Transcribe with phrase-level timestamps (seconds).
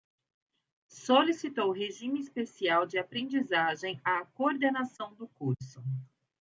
[0.89, 5.79] Solicitou regime especial de aprendizagem à coordenação do curso